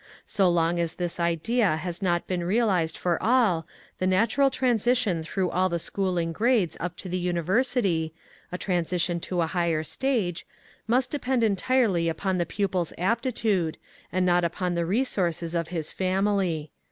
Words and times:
So 0.25 0.49
long 0.49 0.79
as 0.79 0.95
this 0.95 1.19
idea 1.19 1.75
has 1.77 2.01
not 2.01 2.25
been 2.25 2.43
realised 2.43 2.97
for 2.97 3.21
all, 3.21 3.67
the 3.99 4.07
natural 4.07 4.49
transition 4.49 5.21
through 5.21 5.51
all 5.51 5.69
the 5.69 5.77
schooling 5.77 6.31
grades 6.31 6.75
up 6.79 6.97
to 6.97 7.07
the 7.07 7.19
university—a 7.19 8.57
transition 8.57 9.19
to 9.19 9.41
a 9.41 9.45
higher 9.45 9.83
stage—must 9.83 11.11
depend 11.11 11.43
entirely 11.43 12.09
upon 12.09 12.39
the 12.39 12.47
pupil's 12.47 12.93
aptitude, 12.97 13.77
and 14.11 14.25
not 14.25 14.43
upon 14.43 14.73
the 14.73 14.87
resources 14.87 15.53
of 15.53 15.67
his 15.67 15.91
family. 15.91 16.71